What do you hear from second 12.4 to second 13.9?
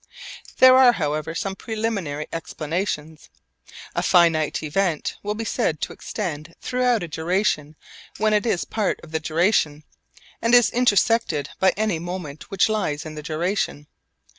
which lies in the duration.